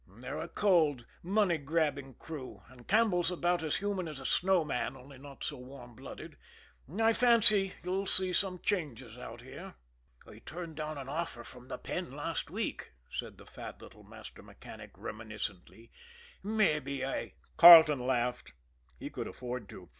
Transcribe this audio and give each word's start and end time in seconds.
They're 0.17 0.39
a 0.41 0.47
cold, 0.47 1.05
money 1.21 1.59
grabbing 1.59 2.15
crew, 2.15 2.63
and 2.69 2.87
Campbell's 2.87 3.29
about 3.29 3.61
as 3.61 3.75
human 3.75 4.07
as 4.07 4.19
a 4.19 4.25
snow 4.25 4.65
man, 4.65 4.97
only 4.97 5.19
not 5.19 5.43
so 5.43 5.57
warm 5.57 5.93
blooded. 5.93 6.37
I 6.99 7.13
fancy 7.13 7.75
you'll 7.83 8.07
see 8.07 8.33
some 8.33 8.57
changes 8.57 9.15
out 9.15 9.41
here." 9.41 9.75
"I 10.25 10.39
turned 10.39 10.77
down 10.77 10.97
an 10.97 11.07
offer 11.07 11.43
from 11.43 11.67
the 11.67 11.77
Penn 11.77 12.09
last 12.13 12.49
week," 12.49 12.93
said 13.11 13.37
the 13.37 13.45
fat 13.45 13.79
little 13.79 14.01
master 14.01 14.41
mechanic 14.41 14.89
reminiscently, 14.97 15.91
"mabbe 16.41 17.03
I" 17.05 17.33
Carleton 17.57 17.99
laughed 17.99 18.53
he 18.97 19.11
could 19.11 19.27
afford 19.27 19.69
to. 19.69 19.89